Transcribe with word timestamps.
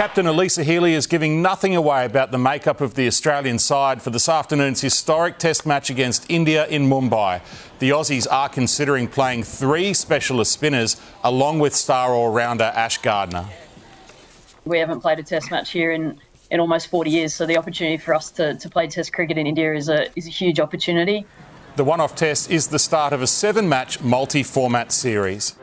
Captain 0.00 0.24
Alyssa 0.24 0.64
Healy 0.64 0.94
is 0.94 1.06
giving 1.06 1.42
nothing 1.42 1.76
away 1.76 2.06
about 2.06 2.30
the 2.30 2.38
makeup 2.38 2.80
of 2.80 2.94
the 2.94 3.06
Australian 3.06 3.58
side 3.58 4.00
for 4.00 4.08
this 4.08 4.30
afternoon's 4.30 4.80
historic 4.80 5.36
test 5.36 5.66
match 5.66 5.90
against 5.90 6.24
India 6.30 6.66
in 6.68 6.88
Mumbai. 6.88 7.42
The 7.80 7.90
Aussies 7.90 8.26
are 8.30 8.48
considering 8.48 9.08
playing 9.08 9.42
three 9.42 9.92
specialist 9.92 10.52
spinners 10.52 10.98
along 11.22 11.58
with 11.58 11.74
star 11.74 12.14
all-rounder 12.14 12.72
Ash 12.74 12.96
Gardner. 12.96 13.44
We 14.64 14.78
haven't 14.78 15.00
played 15.00 15.18
a 15.18 15.22
test 15.22 15.50
match 15.50 15.70
here 15.70 15.92
in, 15.92 16.18
in 16.50 16.60
almost 16.60 16.86
40 16.86 17.10
years, 17.10 17.34
so 17.34 17.44
the 17.44 17.58
opportunity 17.58 17.98
for 17.98 18.14
us 18.14 18.30
to, 18.30 18.54
to 18.54 18.70
play 18.70 18.86
test 18.86 19.12
cricket 19.12 19.36
in 19.36 19.46
India 19.46 19.74
is 19.74 19.90
a, 19.90 20.06
is 20.16 20.26
a 20.26 20.30
huge 20.30 20.60
opportunity. 20.60 21.26
The 21.76 21.84
one-off 21.84 22.16
test 22.16 22.50
is 22.50 22.68
the 22.68 22.78
start 22.78 23.12
of 23.12 23.20
a 23.20 23.26
seven-match 23.26 24.00
multi-format 24.00 24.92
series. 24.92 25.56